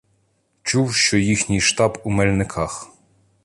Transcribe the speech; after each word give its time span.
Чув, 0.63 0.93
що 0.95 1.17
їхній 1.17 1.61
штаб 1.61 2.01
у 2.03 2.09
Мельниках. 2.09 2.89